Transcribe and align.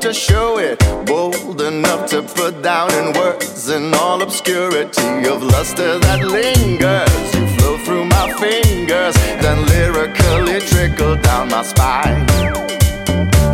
to 0.00 0.14
show 0.14 0.58
it, 0.58 0.78
bold 1.04 1.60
enough 1.60 2.08
to 2.08 2.22
put 2.22 2.62
down 2.62 2.90
in 2.94 3.12
words 3.12 3.68
in 3.68 3.92
all 3.94 4.22
obscurity 4.22 5.28
of 5.28 5.42
luster 5.42 5.98
that 5.98 6.24
lingers. 6.24 7.34
You 7.34 7.46
flow 7.58 7.76
through 7.84 8.06
my 8.06 8.32
fingers, 8.40 9.14
then 9.42 9.66
lyrically 9.66 10.60
trickle 10.68 11.16
down 11.16 11.50
my 11.50 11.62
spine. 11.62 12.24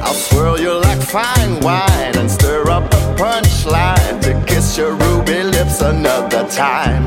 I'll 0.05 0.15
swirl 0.15 0.61
you 0.61 0.75
like 0.81 1.01
fine 1.01 1.59
wine 1.61 2.17
and 2.17 2.31
stir 2.31 2.71
up 2.71 2.85
a 2.93 3.15
punchline 3.19 4.23
to 4.23 4.41
kiss 4.47 4.79
your 4.79 4.95
ruby 4.95 5.43
lips 5.43 5.81
another 5.81 6.49
time. 6.49 7.07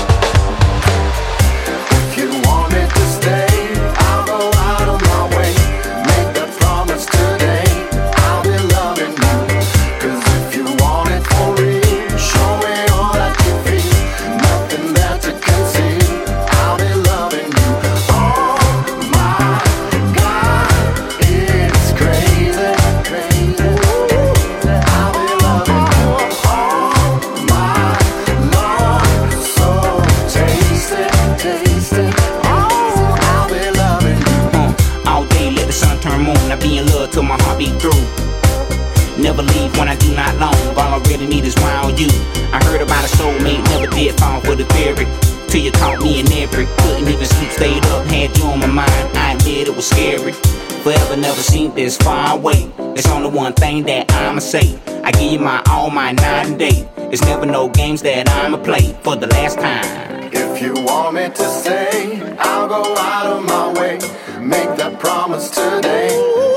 This 51.91 51.97
far 51.97 52.37
away. 52.37 52.71
There's 52.77 53.07
only 53.07 53.29
one 53.29 53.53
thing 53.53 53.83
that 53.83 54.11
I'ma 54.11 54.39
say. 54.39 54.79
I 55.03 55.11
give 55.11 55.31
you 55.33 55.39
my 55.39 55.61
all, 55.69 55.89
my 55.89 56.11
night 56.11 56.47
and 56.47 56.59
day. 56.59 56.87
It's 57.11 57.23
never 57.23 57.45
no 57.45 57.69
games 57.69 58.01
that 58.03 58.29
I'ma 58.29 58.57
play 58.57 58.93
for 59.03 59.15
the 59.15 59.27
last 59.27 59.57
time. 59.57 60.31
If 60.31 60.61
you 60.61 60.73
want 60.73 61.15
me 61.15 61.27
to 61.29 61.45
stay, 61.61 62.21
I'll 62.39 62.67
go 62.67 62.95
out 62.95 63.25
of 63.25 63.43
my 63.45 63.73
way. 63.79 63.95
Make 64.39 64.77
that 64.77 64.99
promise 64.99 65.49
today. 65.49 66.09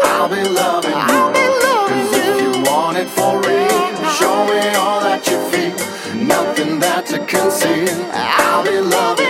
I'll 0.05 0.29
be 0.29 0.43
loving 0.61 1.01
you. 1.11 1.23
Cause 1.89 2.11
if 2.23 2.35
you 2.43 2.53
want 2.71 2.99
it 2.99 3.09
for 3.09 3.33
real, 3.41 3.87
show 4.19 4.37
me 4.51 4.61
all 4.77 5.01
that 5.01 5.23
you 5.27 5.39
feel. 5.51 5.77
Nothing 6.23 6.81
that 6.81 7.07
to 7.07 7.19
conceal. 7.27 8.11
I'll 8.13 8.63
be 8.63 8.79
loving 8.79 9.24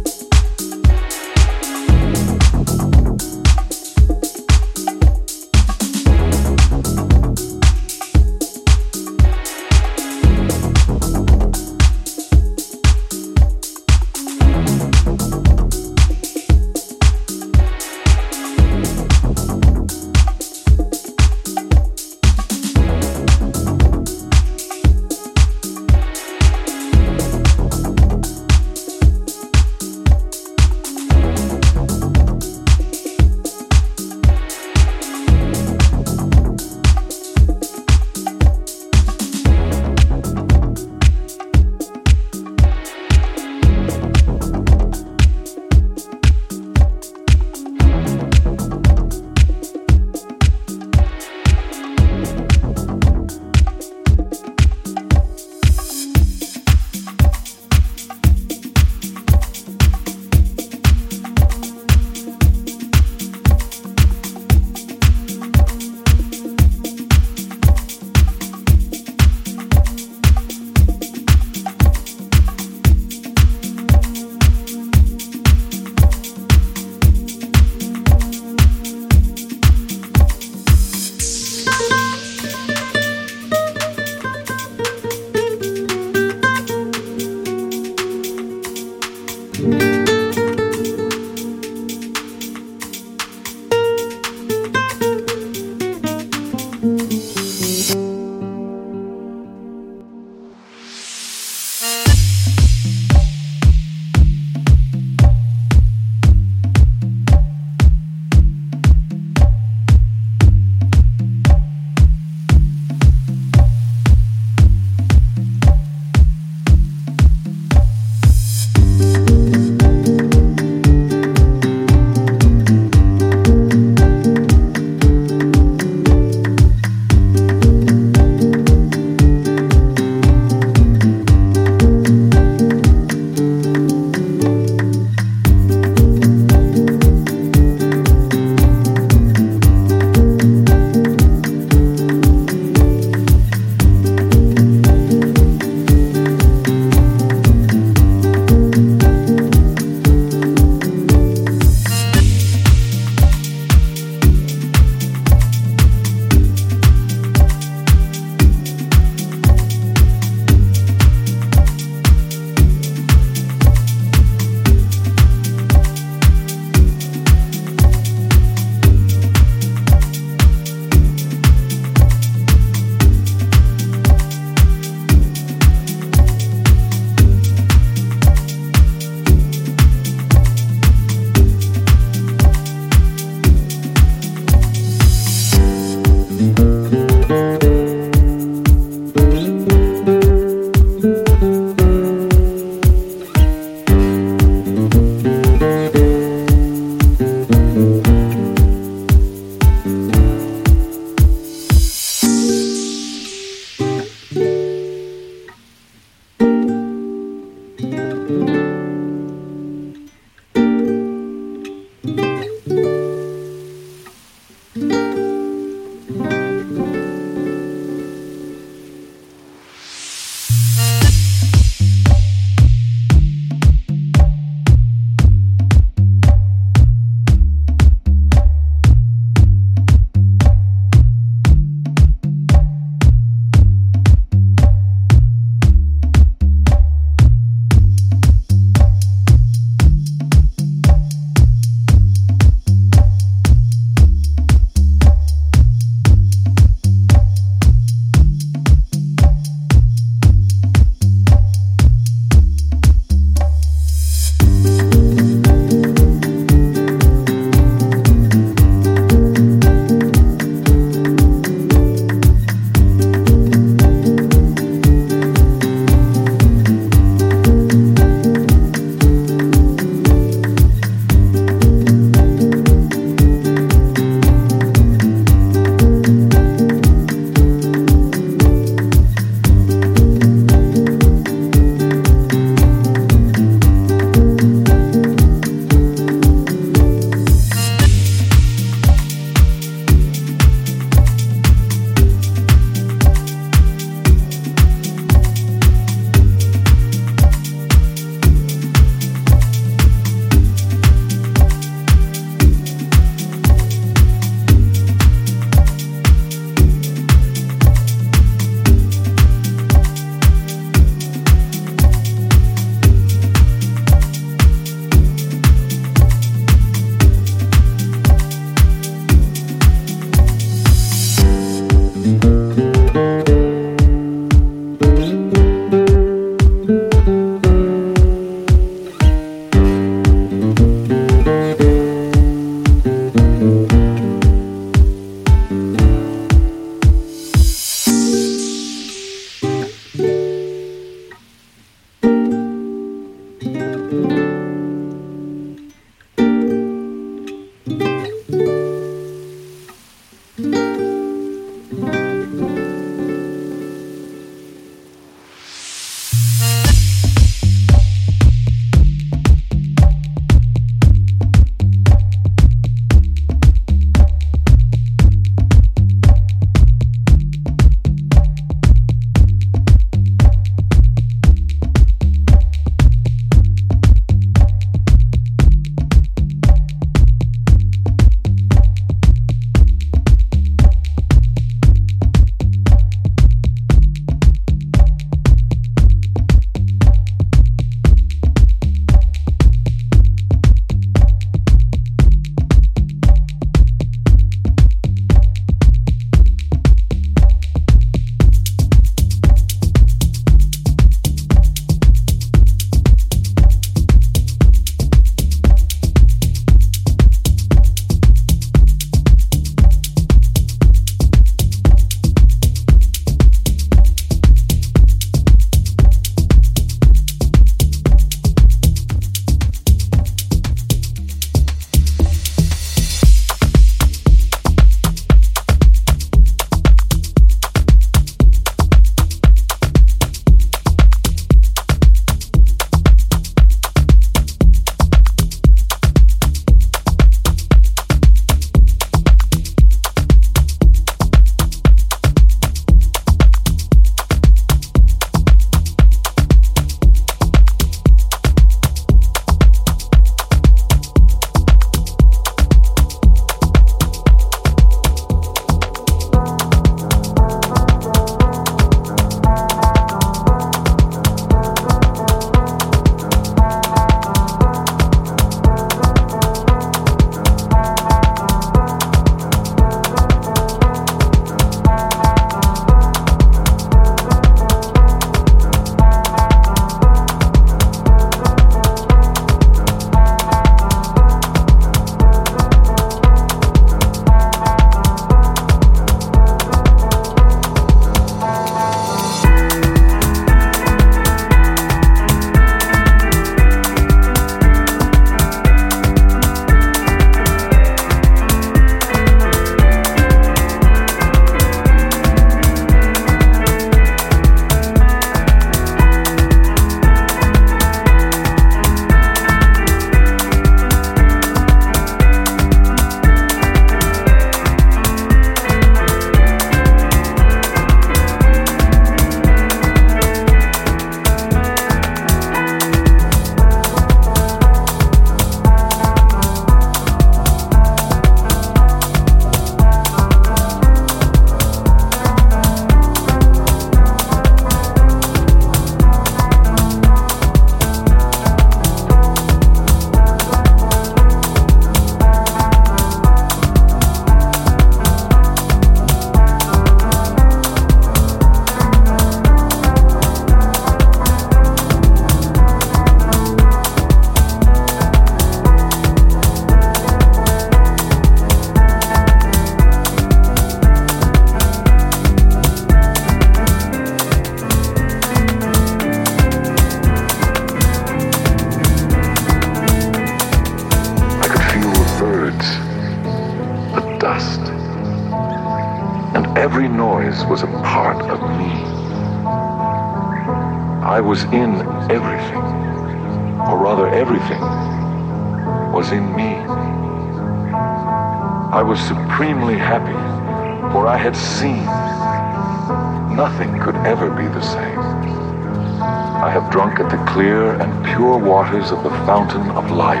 clear 597.12 597.60
and 597.60 597.84
pure 597.84 598.16
waters 598.16 598.72
of 598.72 598.82
the 598.82 598.88
fountain 599.04 599.46
of 599.50 599.70
life, 599.70 600.00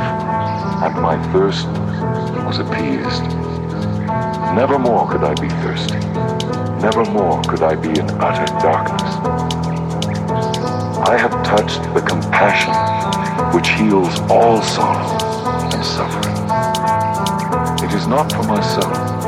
and 0.82 0.94
my 1.02 1.14
thirst 1.30 1.66
was 2.46 2.58
appeased. 2.58 3.22
Never 4.56 4.78
more 4.78 5.06
could 5.10 5.22
I 5.22 5.34
be 5.34 5.50
thirsty. 5.60 5.98
Never 6.80 7.04
more 7.04 7.42
could 7.42 7.62
I 7.62 7.74
be 7.74 7.90
in 7.90 8.08
utter 8.18 8.46
darkness. 8.64 9.12
I 11.06 11.18
have 11.18 11.32
touched 11.44 11.82
the 11.92 12.00
compassion 12.00 12.72
which 13.54 13.68
heals 13.68 14.18
all 14.30 14.62
sorrow 14.62 15.12
and 15.70 15.84
suffering. 15.84 16.32
It 17.86 17.94
is 17.94 18.06
not 18.06 18.32
for 18.32 18.44
myself, 18.44 19.21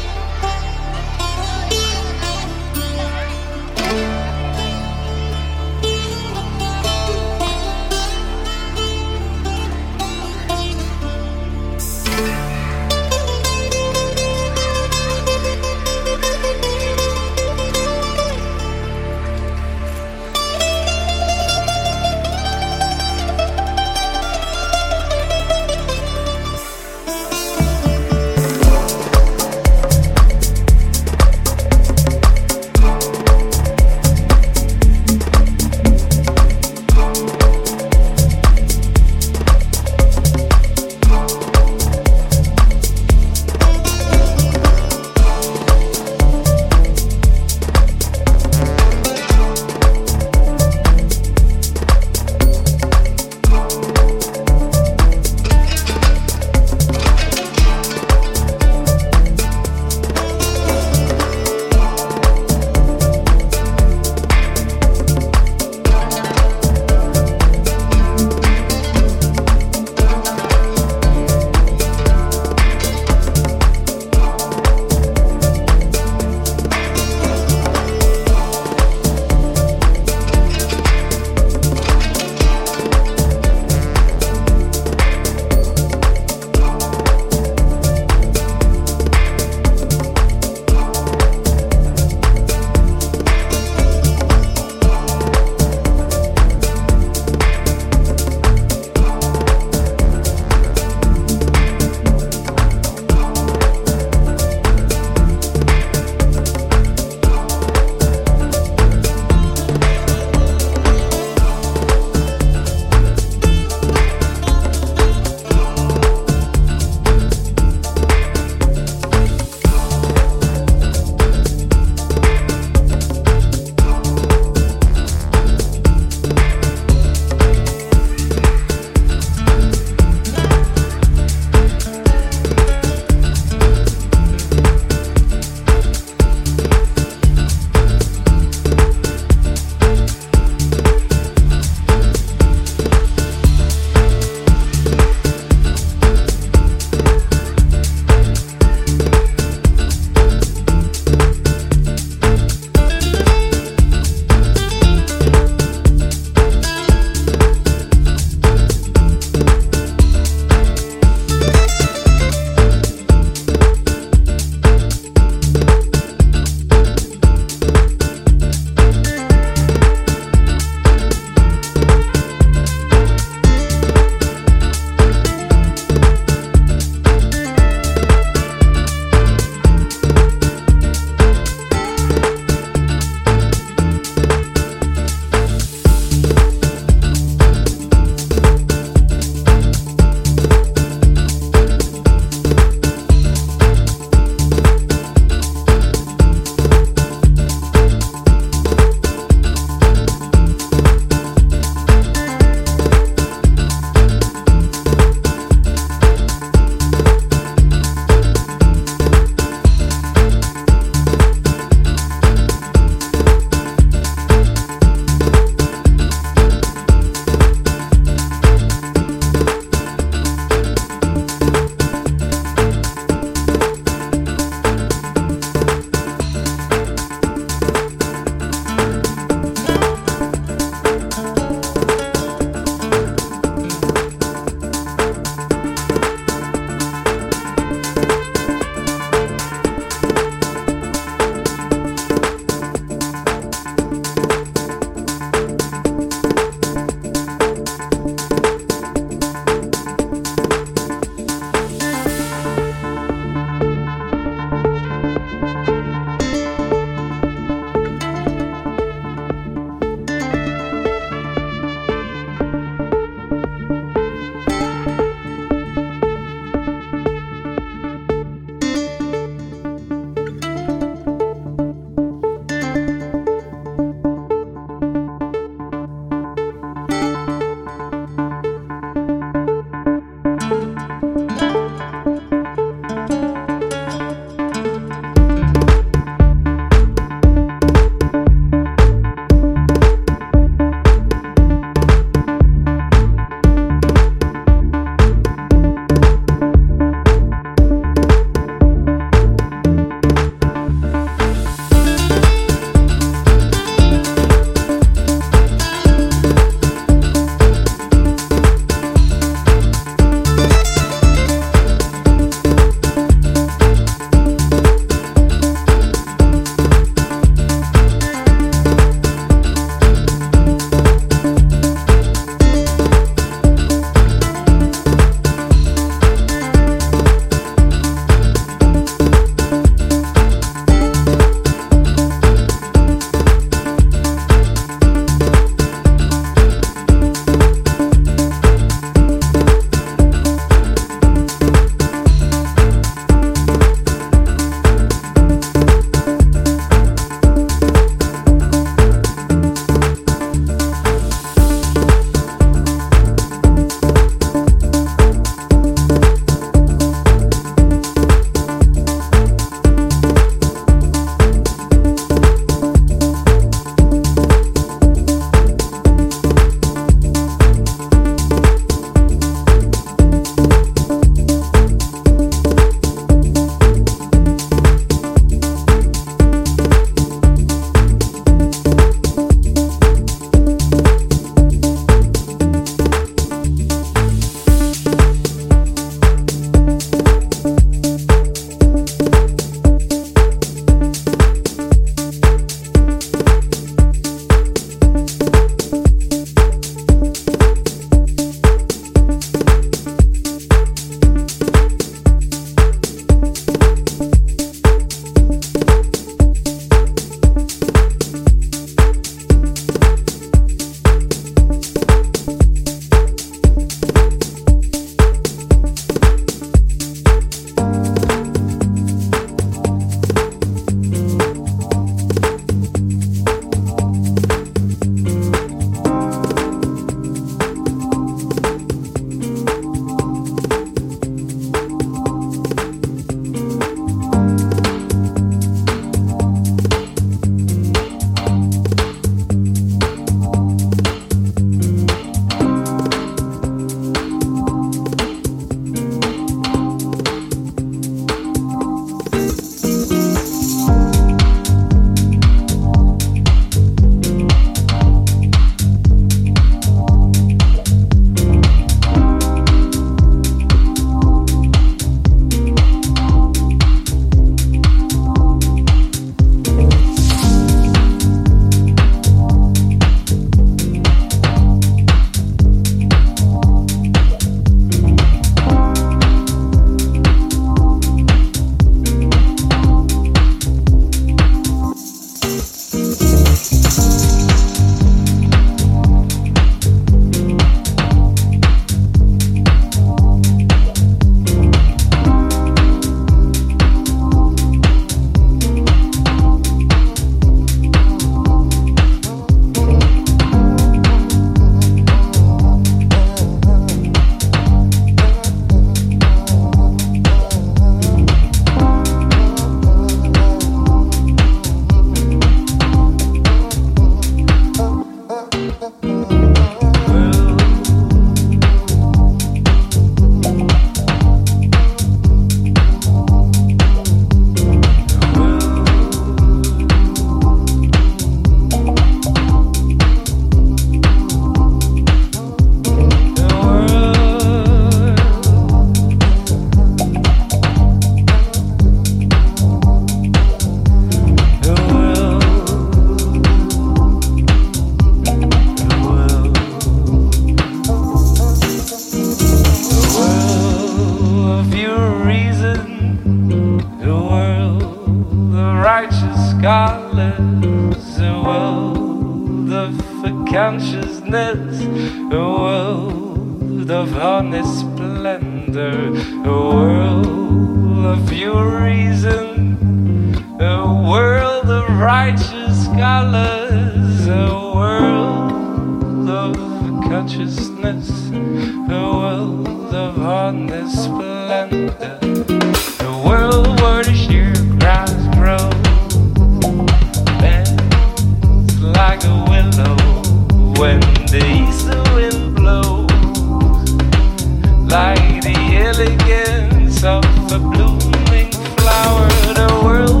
By 594.71 594.95
the 595.21 595.35
elegance 595.67 596.81
of 596.85 597.03
the 597.29 597.39
blooming 597.39 598.31
flower, 598.55 599.09
the 599.33 599.61
world. 599.65 600.00